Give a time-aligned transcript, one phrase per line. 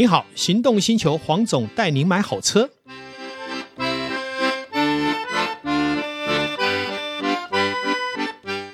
[0.00, 2.70] 你好，行动星球黄总带您买好车。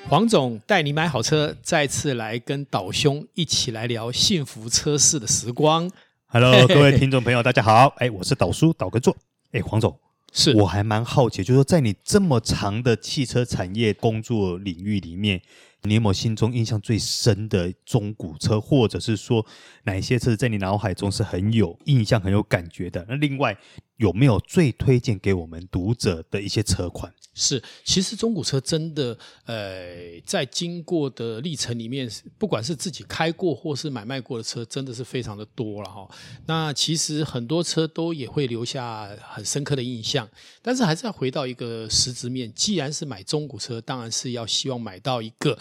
[0.07, 5.91] 黄总带你买好车，再次来跟岛兄一起来聊幸福车市的时光。
[6.27, 9.13] Hello， 各位听众朋友，大家好，哎，我是岛叔岛哥座。
[9.51, 9.99] 哎，黄总，
[10.37, 15.41] 是我还蛮好奇，就是说在你这么长的汽车产业工作领域里面。
[15.83, 19.45] 你有没有心中印象最深的中古车，或者是说
[19.83, 23.05] 哪一些车在你脑海中是很有印象、很有感觉的？
[23.07, 23.55] 那另外
[23.97, 27.13] 有没有最推荐给我们读者的一些车款？
[27.39, 29.15] 是，其实中古车真的，
[29.45, 36.09] 呃，在经过的历程里面，不管是自己开过或是买卖过的车，真的是非常的多了哈。
[36.47, 40.27] 那其实很多车都也会留下很深刻的印象，
[40.63, 42.51] 但是还是要回到一个实质面。
[42.55, 45.55] 既然是买中古车，当然是要希望买到一个，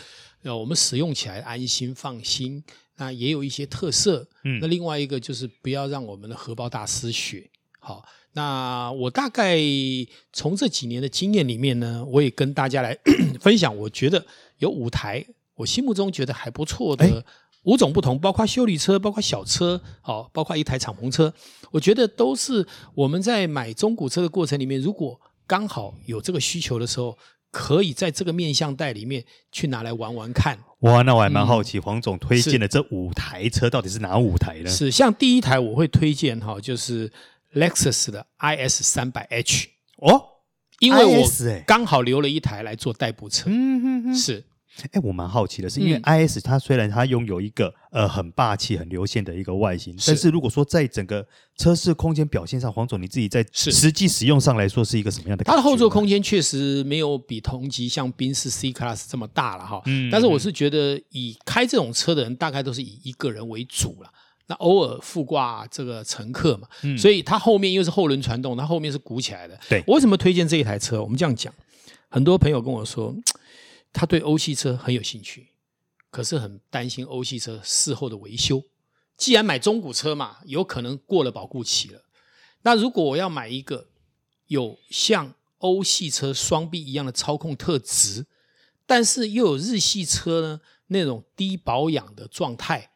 [0.44, 2.64] 呃，我们使用起来安心放心，
[2.96, 4.26] 那也有一些特色。
[4.44, 7.50] 嗯，那另外一个就是不要让我们的荷包大失血。
[7.78, 8.02] 好。
[8.36, 9.58] 那我大概
[10.30, 12.94] 从这几年的经验里面呢，我也跟大家来
[13.40, 13.74] 分享。
[13.74, 14.26] 我觉得
[14.58, 17.24] 有五台，我心目中觉得还不错的
[17.62, 21.32] 五种不同，包括修理车，包括小车，好，包括一台敞篷车。
[21.70, 27.16] 我觉得都是我们在买中古车的过程里面，如果刚好有这个需求的时候，
[27.50, 30.58] 可以在这个面向带里面去拿来玩玩看。
[30.80, 34.68] 哇，那我还蛮好奇，嗯、黄总推荐的这五台车到底是哪五台呢？
[34.68, 37.10] 是像第一台我会推荐哈，就是。
[37.56, 40.22] Lexus 的 IS 三百 H 哦，
[40.78, 41.26] 因为我
[41.66, 43.46] 刚好留了一台来做代步车。
[43.48, 44.44] 嗯哼哼，是。
[44.92, 55.44] 哎，我蛮好奇的是，因为 IS 它虽然它拥有一个呃很霸气、很流线的一个外形，但是如果说在整个车室空间表现上，黄总你自己在实际使用上来说是一个什么样的？
[55.44, 59.80] 它的后座空间确实没有比同级像宾士 C Class 这么大了哈。
[59.86, 60.10] 嗯。
[60.10, 64.12] 但是我是觉得，以开这种车的人，大概都是以一个人为主了。
[64.48, 69.58] 那偶尔附挂这个乘客嘛，嗯、所以它后面又是后轮传动，它后面是鼓起来的。
[69.68, 71.02] 对，我为什么推荐这一台车？
[71.02, 71.52] 我们这样讲，
[72.08, 73.14] 很多朋友跟我说，
[73.92, 75.48] 他对欧系车很有兴趣，
[76.10, 78.62] 可是很担心欧系车事后的维修。
[79.16, 82.04] 既然买中古车嘛，有可能过了保固期了。
[82.62, 83.88] 那如果我要买一个
[84.46, 88.26] 有像欧系车双臂一样的操控特质，
[88.86, 92.90] 但是又有日系车呢那种低保养的状态。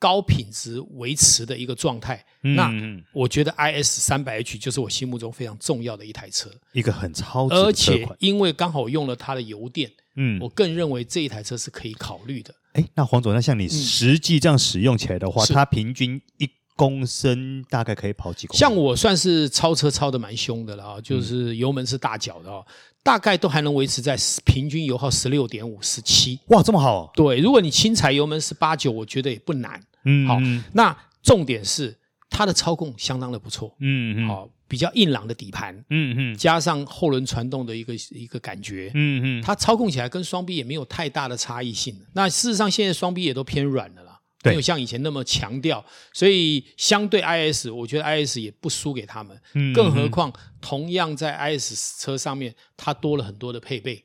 [0.00, 2.72] 高品质维持的一个状态，嗯、那
[3.12, 12.52] 我觉得 IS 三百 H 就是我心目中非常重要的一台车，一个很超值，而且因为刚好用了它的油电，嗯，我更认为这一台车是可以考虑的。
[12.72, 18.58] 哎，那黄总，那像你实际这样使用起来的话，嗯、它平均一公升大概可以跑几公里？
[18.58, 22.64] 像我算是超车超的蛮凶的了啊，就是油门是大脚的哦。
[22.66, 22.72] 嗯
[23.02, 26.38] 大概都还能维持在平均油耗十六点五、十七。
[26.48, 27.10] 哇，这么好哦！
[27.14, 29.82] 对，如果你轻踩油门十八九，我觉得也不难。
[30.04, 30.38] 嗯，好，
[30.72, 31.96] 那重点是
[32.28, 33.74] 它的操控相当的不错。
[33.80, 35.74] 嗯嗯，好，比较硬朗的底盘。
[35.90, 38.90] 嗯嗯，加上后轮传动的一个一个感觉。
[38.94, 42.00] 嗯嗯，它操控起来跟双 B 也没有太大的差异性。
[42.14, 44.10] 那事实上，现在双 B 也都偏软的了。
[44.42, 45.84] 没有像以前那么强调，
[46.14, 49.38] 所以相对 IS，我觉得 IS 也不输给他们。
[49.52, 50.32] 嗯，更何况
[50.62, 54.02] 同样在 IS 车上面，它多了很多的配备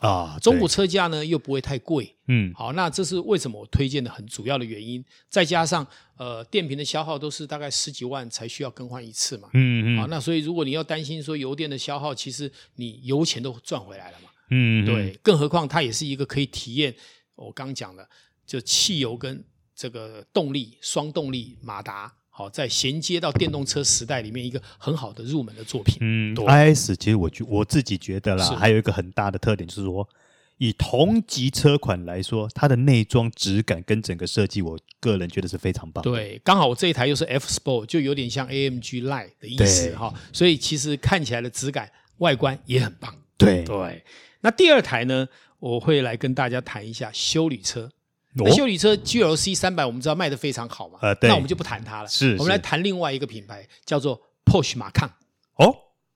[0.00, 0.38] 啊。
[0.42, 2.14] 中古车价呢又不会太贵。
[2.26, 5.04] 嗯，好，那这是为什么我推荐的很主要的原因。
[5.28, 9.48] 再加上呃，电瓶的消耗都是大概十几万才需要更换一次嘛。
[9.54, 9.98] 嗯嗯。
[9.98, 14.28] 好，那所以如果你要担心说油电的消耗，其实你油钱都赚回来了嘛。
[14.50, 15.18] 嗯，对。
[15.22, 16.94] 更何况它也是一个可以体验
[17.36, 18.08] 我刚讲的，
[18.46, 19.42] 就汽油跟
[19.74, 25.98] 这个动力双动力马达，好，在衔接到电动车时代里面一个很好的入门的作品。
[26.00, 30.08] 嗯对，IS 其实我觉我自己觉得啦，还有一个很大的特点就是说，
[30.56, 36.02] 以同级车款来说，它的内装质感跟整个设计，我个人觉得是非常棒。
[36.02, 43.14] 对，刚好我这一台又是 F Sport，就有点像 AMG Line 的意思哈，对所以其实看起来的质感、外观也很棒。
[43.36, 44.02] 对对，
[44.40, 45.28] 那第二台呢，
[45.58, 47.90] 我会来跟大家谈一下修理车。
[48.34, 52.08] 那修理车 GLC 三百，我们知道卖的非常好嘛，呃，对，那我们就不谈它了。
[52.08, 55.10] 是，我们来谈另外一个品牌，叫做 Porsche Macan。
[55.56, 55.74] 哦，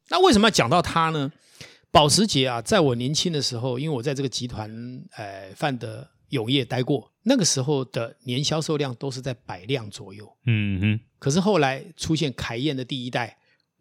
[0.09, 1.33] 那为什么要讲到它呢？
[1.91, 4.71] 保时捷啊，在我年轻的时候，因为我在这个集团，
[5.17, 10.31] 呃，范德永业待过，那个时候的年销售量都是在百辆左右。
[10.47, 11.01] 嗯哼。
[11.19, 13.37] 可是后来出现凯宴的第一代。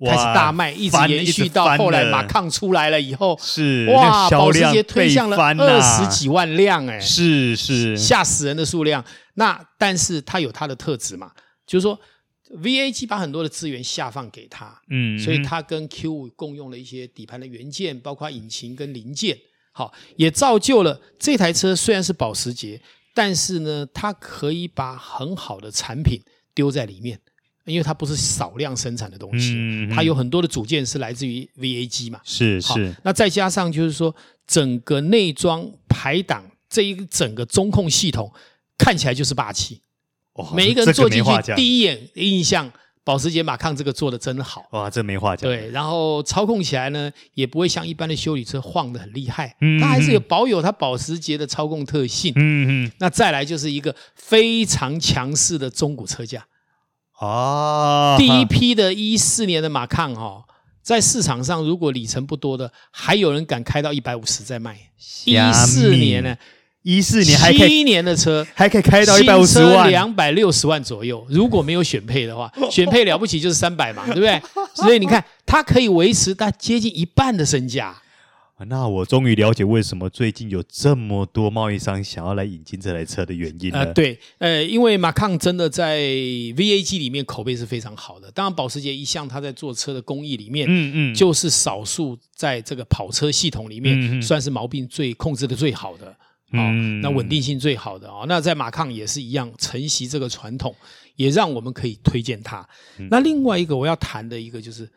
[0.05, 7.97] 开始大卖，一直延续到后来马抗出来了以后，是哇，保时捷推向了二十几万辆，哎，是是。
[7.97, 9.03] 吓死人的数量。
[9.35, 11.31] 那但是它有它的特质嘛，
[11.65, 11.99] 就是说
[12.61, 19.37] VAG 把很多的资源下放给它，嗯，所以它跟 Q5 共用了一些底盘的元件，包括引擎跟零件，
[19.71, 22.79] 好，也造就了这台车虽然是保时捷，
[23.15, 26.21] 但是呢，它可以把很好的产品
[26.53, 27.19] 丢在里面。
[27.65, 32.19] 因为它不是少量生产的东西，嗯、它有很多的组件是来自于 VAG 嘛。
[32.23, 32.93] 是是。
[33.03, 34.13] 那再加上就是说，
[34.45, 38.31] 整个内装排档这一整个中控系统
[38.77, 39.81] 看起来就是霸气。
[40.33, 42.69] 哦、每一个人坐进去，第一眼印象，
[43.03, 44.65] 保时捷马抗这个做的真好。
[44.71, 45.47] 哇，这没话讲。
[45.47, 49.55] 对，然后操控起来呢，也不会像一般的修理车晃得很厉害。
[49.61, 52.33] 嗯，它还是有保有它保时捷的操控特性。
[52.35, 52.91] 嗯嗯。
[52.97, 56.43] 那再来就是一个非常强势的中古车价。
[57.23, 60.43] 哦，第一批的一四年的马抗哈，
[60.81, 64.77] 在市场上如果里程不多的，还有人敢开到一百五十再卖。
[65.23, 66.35] 一四年呢，
[66.81, 71.25] 一四年还可以七年的车还可以开到一百五十万，两百六十万左右。
[71.29, 74.41] 如果没有选配的话， 选配了不起就是三百嘛，对不对？
[74.73, 77.95] 所以你看，它可以维持它接近一半的身价。
[78.67, 83.79] 那我终于了解为什么最近有这么多贸易商想要来引进这台车的原因了。
[83.79, 88.31] 呃，对，呃，因为马康真的在 VAG 里面口碑是非常好的。
[88.31, 96.15] 当然，保时捷一向它在做车的工艺里面，嗯嗯，就是少数在这个跑车系统里面算是毛病最控制的最好的，
[96.51, 98.25] 嗯，那稳定性最好的啊。
[98.27, 100.75] 那在马抗也是一样承袭这个传统，
[101.15, 102.67] 也让我们可以推荐它。
[103.09, 104.89] 那另外一个我要谈的一个就是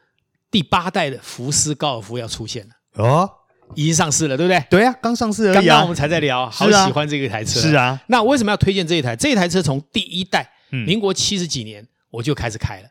[0.51, 3.31] 第八代的福斯高尔夫要出现了哦。
[3.75, 4.65] 已经上市了，对不对？
[4.71, 5.55] 对呀、啊，刚上市而已、啊。
[5.55, 7.61] 刚刚我们才在聊，好喜欢这个台车。
[7.61, 9.15] 是啊，那为什么要推荐这一台？
[9.17, 12.89] 这一台车从第一代，民国七十几年我就开始开了。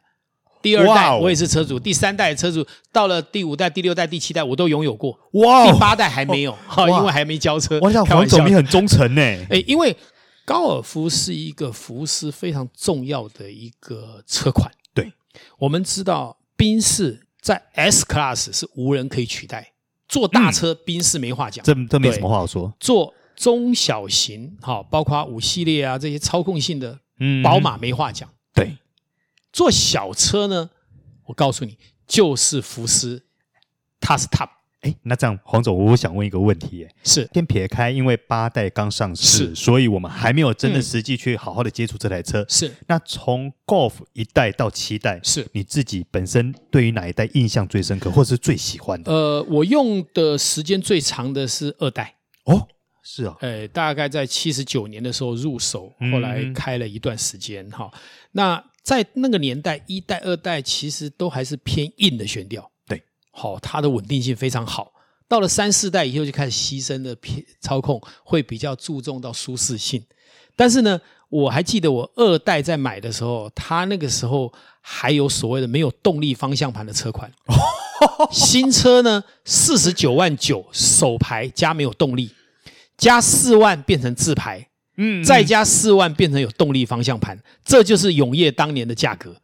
[0.62, 5.16] 第二代我也是车主，第三代车主，到了第五代、第六代、第七代我都拥有过。
[5.33, 7.80] 哇，第八代还没有，哈因为还没交车。
[7.81, 9.21] 我想黄总你很忠诚呢。
[9.21, 9.95] 哎，因为
[10.44, 14.71] 高尔夫是一个福斯非常重要的一个车款。
[14.94, 15.13] 对，
[15.60, 19.74] 我们知道宾士在 S Class 是无人可以取代。
[20.16, 22.74] 做大车，宾士没话讲，这这没什么话好说。
[22.80, 28.30] 坐中小型，好，包括五系列啊这些操控性的，嗯，宝马没话讲。
[28.54, 28.78] 对，
[29.52, 30.70] 坐小车呢，
[31.26, 31.78] 我告诉你，
[32.08, 33.26] 就是福斯，
[34.00, 34.48] 它是 top。
[34.86, 42.46] 哎，那这样，黄总，我想问一个问题，哎，是先撇开，因为八代刚上市，是所以我们还没有真的实际去好好的接触这台车。
[42.48, 49.12] 是，那从 Golf 一代到七代，是你自己本身对于哪一代印象最深刻，或是最喜欢的？
[49.12, 52.14] 呃，我用的时间最长的是二代。
[52.44, 52.68] 哦，
[53.02, 57.68] 是啊，呃，大概在七十九年的时候入手，后来开了一段时间。
[57.72, 58.00] 哈、嗯，
[58.34, 62.70] 那在那个年代，一代、二代其实都还是偏硬的悬吊。
[63.38, 64.94] 好，它的稳定性非常好。
[65.28, 70.02] 到了三四代以后，就开始牺牲的偏操控，会比较注重到舒适性。
[70.56, 77.30] 但是呢，我还记得我二代在买的时候，它那个时候还有所谓的没有动力方向盘的车款。
[78.32, 82.31] 新车呢，四十九万九手排加没有动力，
[82.98, 84.66] 加四万变成自排，
[84.98, 89.36] 嗯，再加四万变成有动力方向盘，这就是永业当年的价格。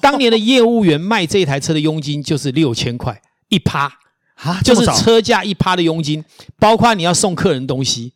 [0.02, 3.90] 当年的业务员卖这台车的佣金就是六千块一趴。
[4.42, 6.24] 啊，就是车价一趴的佣金，
[6.58, 8.14] 包括你要送客人东西，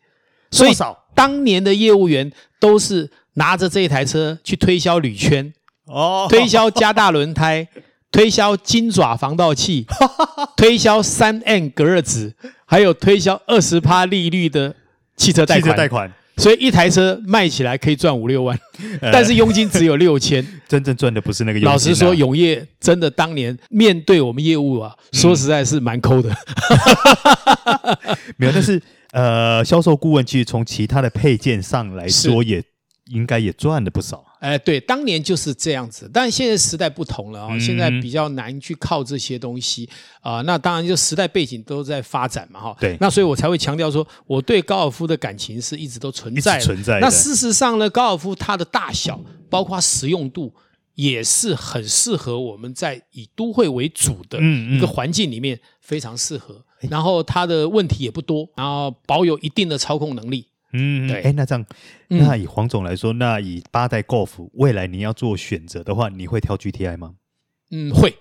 [0.51, 0.73] 所以
[1.15, 5.53] 当年的业务员都是拿着这一台车去推销铝圈
[5.85, 7.69] 哦，推销加大轮胎，
[8.11, 9.87] 推销金爪防盗器，
[10.57, 12.35] 推销三 N 隔热纸，
[12.65, 14.75] 还有推销二十趴利率的
[15.19, 15.77] 汽车贷款。
[15.77, 16.11] 贷款。
[16.37, 18.59] 所以一台车卖起来可以赚五六万，
[19.01, 21.73] 但是佣金只有六千， 真正赚的不是那个佣金。
[21.73, 26.31] 老实说，永业真的当年面对我们业务啊，说实在是蛮抠的。
[28.37, 28.81] 没有，但是
[29.13, 32.63] 呃，销售顾问其实从其他的配件上来说也。
[33.11, 34.25] 应该也赚了不少。
[34.45, 39.89] 哎，对，当年就是这样子，但现在时代不同了啊、哦，嗯、现在比较难去靠这些东西
[40.21, 40.43] 啊、呃。
[40.43, 42.77] 那当然，就时代背景都在发展嘛，哈。
[42.79, 42.95] 对。
[43.01, 46.63] 那所以我才会强调说，我对高尔夫的感情是一直都存在的。
[46.63, 47.01] 存在。
[47.01, 50.53] 那事实上呢，高尔夫它的大小，包括实用度，
[50.95, 56.63] 也是很适合我们在以都会为主的一个环境里面非常适合。
[56.91, 60.47] 然后它的问题也不多，然后保有一定的操控能力。
[60.77, 61.65] 嗯，对，哎，那这样，
[62.09, 67.15] 那以黄总来说，嗯、那以八代 Golf 未来你要做选择的话，你会挑 GTI 吗？
[67.71, 68.17] 嗯，会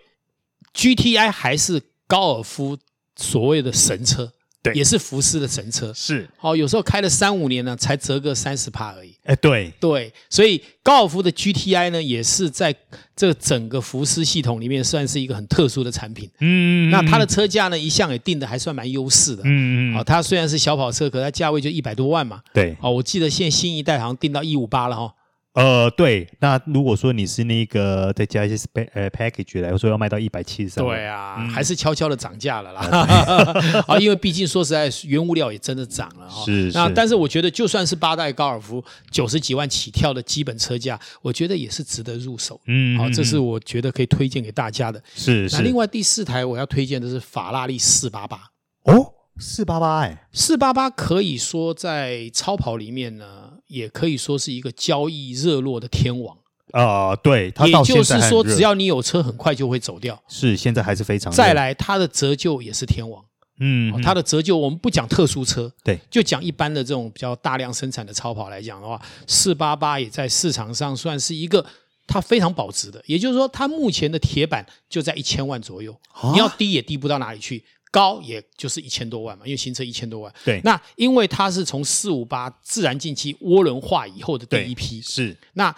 [0.74, 2.78] ，GTI 还是高尔夫
[3.16, 4.32] 所谓的神车。
[4.64, 9.14] 对，也是福斯的神车，是哦，有时候开了三五年呢，才折个三十趴而已。
[9.26, 12.74] 哎，对对，所以高尔夫的 GTI 呢，也是在
[13.14, 16.30] 这整个福斯系统里面算是一个很特殊的产品。
[16.40, 19.44] 嗯，那它的车价呢，一向也定的还算蛮优势的。
[19.46, 22.42] 嗯嗯，啊，它虽然是小跑车，可它价位就一百多万嘛。
[22.54, 25.14] 对，哦，我记得现在新一代好像定到一五八了哈。
[25.54, 32.82] 呃，对，那如果说你是那个再加一些呃 package 来说，要卖到一百七十三，对啊，嗯、还是悄悄的涨价了啦。
[33.88, 36.44] 啊，因为毕竟说实在，原物料也真的涨了哈。
[36.44, 36.78] 是，是。
[36.78, 42.60] 那但是我觉得，就算是八代高尔夫九十几万起跳的基本车价，我觉得也是值得入手。
[42.66, 45.00] 嗯，好，这是我觉得可以推荐给大家的。
[45.14, 45.56] 是是。
[45.56, 48.40] 那另外第四台我要推荐的是法拉利四八八。
[48.86, 53.52] 哦，四八八哎，四八八可以说在超跑里面呢。
[53.68, 56.38] 也可以说是一个交易热络的天王
[56.74, 60.22] 啊、呃，对，它也就是说，只要你有车，很快就会走掉。
[60.28, 61.34] 是，现在还是非常。
[61.34, 63.26] 再来，它的折旧也是天王，
[63.60, 71.66] 嗯，它的折旧我们不讲特殊车，对，就讲一般的这种比较大量生产的超跑来讲的话，四八八也在市场上算是一个
[72.06, 73.02] 它非常保值的。
[73.08, 77.64] 也就是说，它目前的铁板就在一千万左右，啊、你要低也低不到哪里去。
[77.94, 80.34] 高也就是一千多万嘛，因为新车一千多万。
[80.44, 85.38] 对，那因为它是从四五八自然进气涡轮化以后的第一批，是。
[85.54, 85.74] 那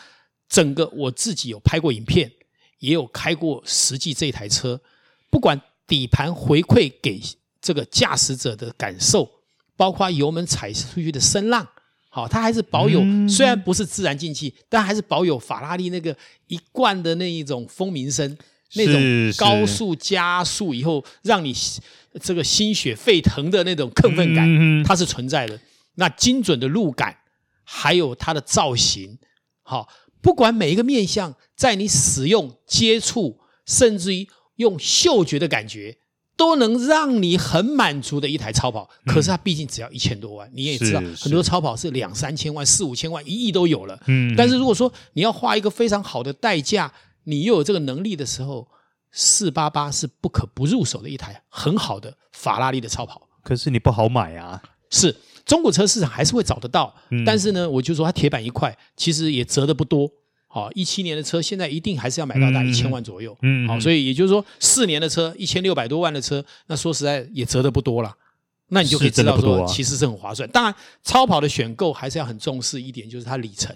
[0.47, 2.31] 整个我自己有拍过影片，
[2.79, 4.79] 也有开过实际这台车，
[5.29, 7.21] 不管底盘回馈给
[7.61, 9.29] 这个驾驶者的感受，
[9.75, 11.67] 包括油门踩出去的声浪，
[12.07, 16.15] 好，它还是保有，嗯、虽然不是自然进气，但还是保有法拉利那个
[16.47, 18.37] 一贯的那一种风鸣声，
[18.73, 21.55] 那种高速加速以后让你。
[22.21, 24.47] 这个心血沸腾的那种亢奋感，
[24.85, 25.59] 它是存在的。
[25.95, 27.13] 那精准的路感，
[27.65, 29.17] 还有它的造型，
[29.63, 29.89] 好，
[30.21, 35.97] 不管每一个面相，在你使用、接触，甚至于用嗅觉的感觉，
[36.37, 38.89] 都能让你很满足的一台超跑。
[39.05, 44.01] 可是它毕竟只要一千多万，你也知道，很多超跑是两三千万、四五千万、一亿都有了。
[44.07, 46.89] 嗯，但是如果说你要花一个非常好的代价，
[47.25, 48.67] 你又有这个能力的时候。
[49.17, 54.61] 四八八是不可不入手的一台很好的法拉利的超跑，可是你不好买啊。
[54.89, 55.15] 是
[55.45, 60.11] 中古车市场还是会找得到，嗯、但是呢，我就说它铁板一块，其实也折的不多。
[60.47, 63.37] 好，一七年的车现在一定还是要买到大概一千万左右。
[63.41, 68.13] 嗯，好，所以也就是说四年的车一千六百多万的车，那说实在也折的不多了。
[68.67, 70.49] 那你就可以知道说，其实是很划算。
[70.49, 73.73] 当然，超跑的选购还是要很重视一点，就是它里程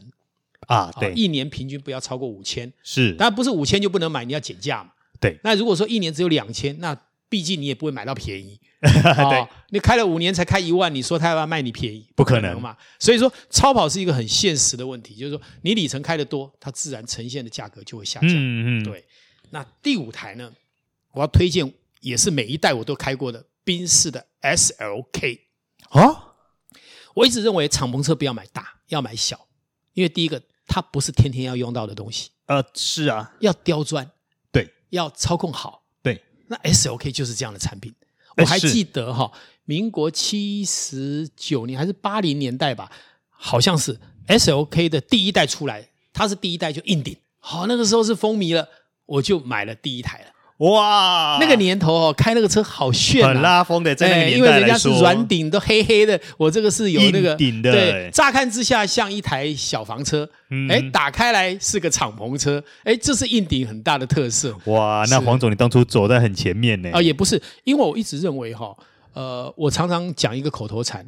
[0.69, 2.71] 啊，对，一年平均不要超过五千。
[2.83, 4.91] 是，当然不是五千就不能买，你要减价嘛。
[5.19, 6.95] 对，那如果说一年只有两千，那
[7.27, 8.59] 毕竟你也不会买到便宜。
[8.79, 12.77] 哦、对，你开了五年才开一万，你说他要卖你便宜，不可能嘛？
[12.99, 18.29] 所以说，超跑是一个很现实的问题，就是说你里程开的多，它自然呈现的价格就会下降。
[18.31, 18.83] 嗯嗯。
[18.83, 19.03] 对，
[19.49, 20.49] 那第五台呢，
[21.11, 25.39] 我要推荐也是每一代我都开过的宾士的 SLK
[25.89, 26.17] 啊、哦。
[27.15, 29.47] 我一直认为敞篷车不要买大，要买小，
[29.93, 32.29] 因为第一个它不是天天要用到的东西。
[32.45, 34.09] 呃，是啊，要刁钻。
[34.51, 37.93] 对要操控好，对，那 SOK 就是这样的产品。
[38.37, 39.31] 我还记得哈，
[39.65, 42.91] 民国七十九年还是八零年代吧，
[43.29, 48.67] 好像是 SOK 的第一代出来，它是第一代就硬顶，好，那个时候是风靡了，
[49.05, 50.31] 我就买了第一台了。
[50.59, 60.29] 哇，那个年头哦，开那个车好炫，很拉风的，在那个年代因为人家是软顶，都黑黑的，我这个是有那个顶的，对，乍看之下像一台小房车，
[60.69, 64.53] 哎，打开来是个敞篷车，哎，这是硬顶很大的特色。
[64.65, 66.89] 哇，那黄总你当初走在很前面呢？
[66.91, 68.75] 啊，也不是，因为我一直认为哈，
[69.13, 71.07] 呃，我常常讲一个口头禅，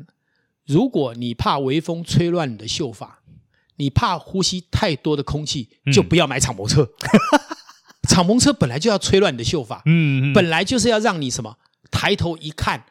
[0.65, 3.19] 如果你怕微风吹乱你的秀发，
[3.75, 6.87] 你怕呼吸太多的空气，就不要买敞篷车。
[8.09, 11.55] 敞篷车本来就要吹乱你的秀发，嗯，嗯，本来就是要让你什么
[11.91, 12.83] 抬头一看，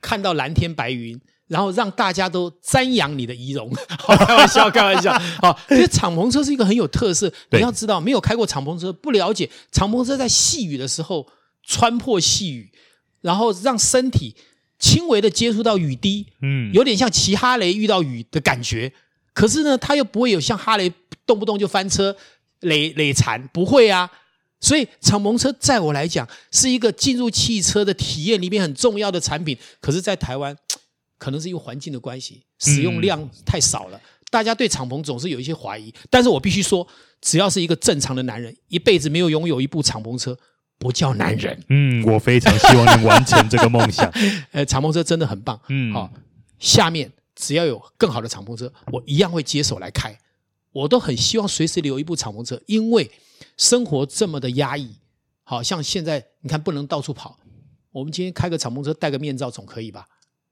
[0.00, 3.72] 看到蓝天白云，然后让大家都瞻仰你的仪容。
[3.98, 5.12] 好开玩笑，开玩笑。
[5.40, 11.26] 好，因为敞篷车是一个很有特色，你要知道，没有开过敞篷车，不了解敞篷车在细雨的时候
[11.62, 12.70] 穿破细雨，
[13.20, 14.34] 然后让身体
[14.78, 18.92] 轻微的接触到雨滴，嗯，有点像骑哈雷遇到雨的感觉。
[19.32, 20.92] 可是呢，它又不会有像哈雷
[21.24, 22.16] 动不动就翻车、
[22.60, 24.10] 累累残，不会啊。
[24.60, 29.56] 所以，敞篷车在我来讲是一个进入汽车的体验里面很重要的产品。
[29.80, 30.56] 可是，在台湾，
[31.18, 35.92] 可能是因为环境的关系，使用量太少了，大家对敞篷总是有一些怀疑。
[36.08, 36.86] 但是我必须说，
[37.20, 40.36] 只要是一个正常的男人，一辈子没有拥有一部敞篷车，
[40.78, 41.62] 不叫男人。
[41.68, 44.10] 嗯，我非常希望能完成这个梦想。
[44.52, 45.60] 呃，敞篷车真的很棒。
[45.68, 46.10] 嗯，好，
[46.58, 50.18] 下面只要有更好的敞篷车，我一样会接手来开。
[50.72, 53.10] 我都很希望随时留一部敞篷车，因为
[53.56, 54.96] 生活这么的压抑，
[55.42, 57.38] 好像现在你看不能到处跑。
[57.92, 60.06] 我们今天开个敞篷车，戴个面罩总可以吧？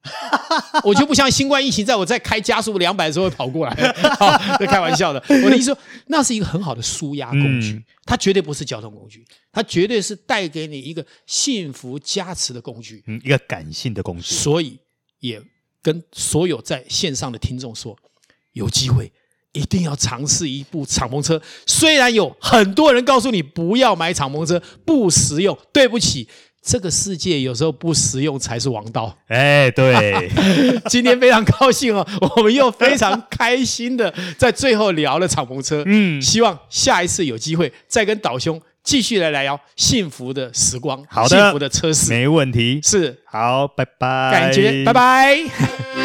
[0.85, 3.75] 我就不像新冠疫情，在我在开加速两百的时候会跑过来，
[4.61, 5.23] 在开玩笑的。
[5.29, 14.35] 我的意思说，那是一个很好的舒压工具，嗯，它绝对不是交通工具，它绝对是带给你一个幸福加持的工具，嗯，一个感性的工具。
[14.35, 14.79] 所以
[15.21, 15.43] 也
[15.81, 17.97] 跟所有在线上的听众说，
[18.53, 19.11] 有机会。
[19.54, 21.40] 一定要尝试一部敞篷车。
[21.66, 25.56] 虽然有很多人告诉你不要买敞篷车，不实用。
[25.73, 26.28] 对不起，
[26.62, 29.16] 这个世界有时候不实用才是王道。
[29.28, 30.30] 哎，对，
[30.88, 32.06] 今天非常高兴哦，
[32.37, 35.82] 我们又非常开心的在最后聊了敞篷车。
[35.87, 42.80] 嗯，希望下一次有机会再跟岛兄继续来聊幸福的时光，好的，幸福的车市，没问题。
[42.82, 44.30] 是，好，拜拜。
[44.30, 46.03] 感觉，拜拜。